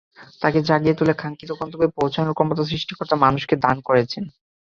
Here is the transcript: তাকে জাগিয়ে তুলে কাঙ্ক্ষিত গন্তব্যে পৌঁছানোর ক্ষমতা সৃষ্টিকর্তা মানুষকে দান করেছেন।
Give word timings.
তাকে 0.41 0.59
জাগিয়ে 0.61 0.95
তুলে 0.95 1.13
কাঙ্ক্ষিত 1.13 1.51
গন্তব্যে 1.59 1.87
পৌঁছানোর 1.97 2.35
ক্ষমতা 2.37 2.63
সৃষ্টিকর্তা 2.65 3.15
মানুষকে 3.25 3.55
দান 3.57 3.77
করেছেন। 3.87 4.23